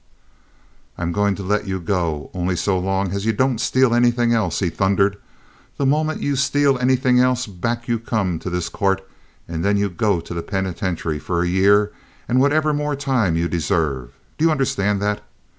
[0.97, 4.57] "I'm going to let you go only so long as you don't steal anything else,"
[4.57, 5.15] he thundered.
[5.77, 9.07] "The moment you steal anything else, back you come to this court,
[9.47, 11.91] and then you go to the penitentiary for a year
[12.27, 14.13] and whatever more time you deserve.
[14.39, 15.21] Do you understand that?